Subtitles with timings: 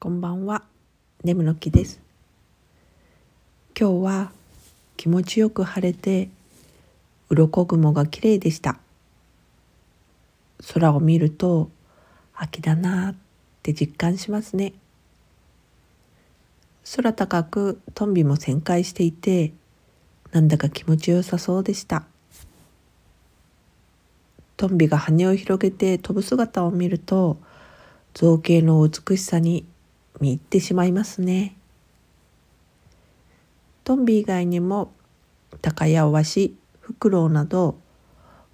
[0.00, 0.62] こんばんは、
[1.24, 2.00] ネムの木です。
[3.76, 4.30] 今日は
[4.96, 6.28] 気持ちよく晴れて、
[7.30, 8.78] 鱗雲が綺麗でした。
[10.72, 11.68] 空を見ると
[12.32, 13.14] 秋だなっ
[13.64, 14.72] て実感しますね。
[16.94, 19.52] 空高くトンビも旋回していて、
[20.30, 22.04] なんだか気持ちよさそうでした。
[24.56, 27.36] トンビが羽を広げて飛ぶ姿を見ると、
[28.14, 29.66] 造形の美しさに
[30.20, 31.56] 見入ってしまいますね。
[33.84, 34.92] トンビ以外にも
[35.62, 37.78] タカやワシ、フクロウなど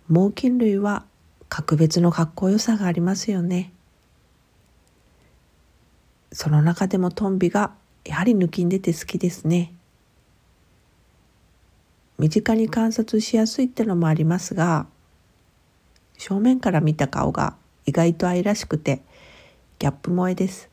[0.09, 1.05] 猛禽類は
[1.49, 3.73] 格別のかっこよさがありますよね。
[6.33, 7.73] その中でもトンビが
[8.05, 9.73] やはり抜きん出て好きですね。
[12.19, 14.87] 身近に観察しやすいってのもありますが
[16.17, 17.57] 正面から見た顔が
[17.87, 19.03] 意外と愛らしくて
[19.79, 20.71] ギャップ萌えです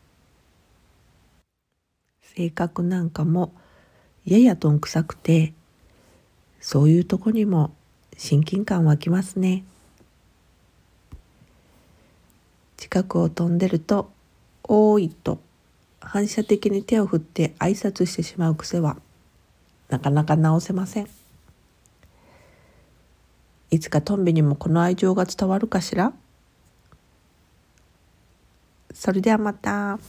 [2.36, 3.54] 性格なんかも
[4.26, 5.54] ややどんくさくて
[6.62, 7.74] そういうとこにも
[8.18, 9.64] 親近感湧きますね。
[12.78, 14.12] 近くを飛んでると
[14.64, 15.40] 「おーい」と
[16.00, 18.98] 反射的に手を振って挨拶してしまう癖は
[19.90, 21.10] なかなか直せません。
[23.72, 26.14] いつかトンビにもこの愛情が伝わるかしら？
[28.94, 30.00] それではまた。